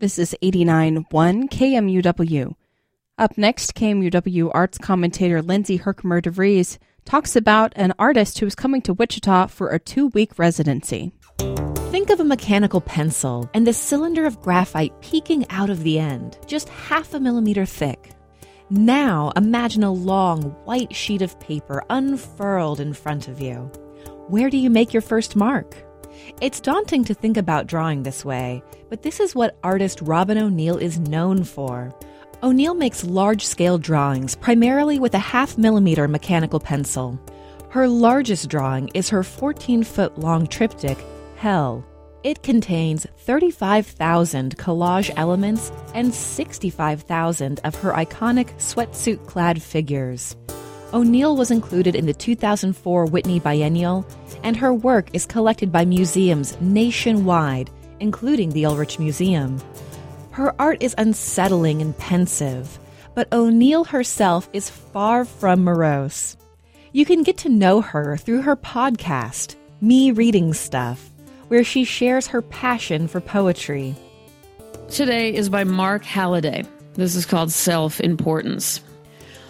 [0.00, 2.54] This is 89.1 KMUW.
[3.18, 8.80] Up next, KMUW arts commentator Lindsay Herkimer DeVries talks about an artist who is coming
[8.80, 11.12] to Wichita for a two week residency.
[11.90, 16.38] Think of a mechanical pencil and the cylinder of graphite peeking out of the end,
[16.46, 18.12] just half a millimeter thick.
[18.70, 23.70] Now imagine a long white sheet of paper unfurled in front of you.
[24.28, 25.76] Where do you make your first mark?
[26.40, 30.76] It's daunting to think about drawing this way, but this is what artist Robyn O'Neil
[30.76, 31.94] is known for.
[32.42, 37.20] O'Neil makes large scale drawings primarily with a half millimeter mechanical pencil.
[37.70, 40.98] Her largest drawing is her 14 foot long triptych,
[41.36, 41.84] Hell.
[42.22, 50.36] It contains 35,000 collage elements and 65,000 of her iconic sweatsuit clad figures.
[50.92, 54.04] O'Neil was included in the 2004 Whitney Biennial,
[54.42, 59.62] and her work is collected by museums nationwide, including the Ulrich Museum.
[60.32, 62.80] Her art is unsettling and pensive,
[63.14, 66.36] but O'Neil herself is far from morose.
[66.90, 71.08] You can get to know her through her podcast, Me Reading Stuff,
[71.46, 73.94] where she shares her passion for poetry.
[74.88, 76.64] Today is by Mark Halliday.
[76.94, 78.80] This is called Self Importance.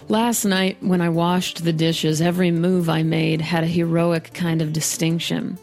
[0.09, 4.61] Last night, when I washed the dishes, every move I made had a heroic kind
[4.61, 5.57] of distinction.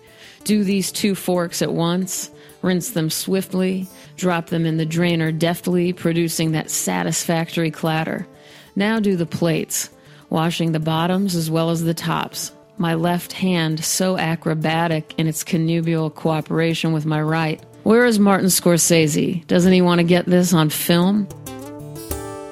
[0.45, 2.31] Do these two forks at once,
[2.63, 3.87] rinse them swiftly,
[4.17, 8.27] drop them in the drainer deftly, producing that satisfactory clatter.
[8.75, 9.91] Now do the plates,
[10.31, 12.53] washing the bottoms as well as the tops.
[12.79, 17.61] My left hand so acrobatic in its connubial cooperation with my right.
[17.83, 19.47] Where is Martin Scorsese?
[19.47, 21.29] Doesn't he want to get this on film?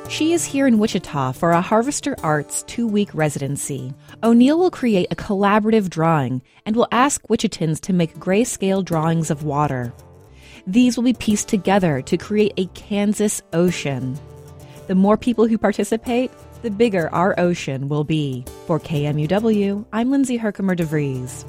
[0.09, 3.93] She is here in Wichita for a Harvester Arts two week residency.
[4.23, 9.43] O'Neil will create a collaborative drawing and will ask Wichitans to make grayscale drawings of
[9.43, 9.93] water.
[10.67, 14.19] These will be pieced together to create a Kansas ocean.
[14.87, 16.31] The more people who participate,
[16.63, 18.45] the bigger our ocean will be.
[18.67, 21.45] For KMUW, I'm Lindsay Herkimer DeVries.